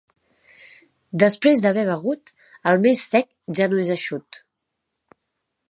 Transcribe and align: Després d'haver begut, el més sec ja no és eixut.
Després 1.23 1.61
d'haver 1.65 1.83
begut, 1.91 2.33
el 2.73 2.81
més 2.87 3.05
sec 3.13 3.31
ja 3.61 3.67
no 3.75 3.83
és 3.85 3.93
eixut. 3.99 4.43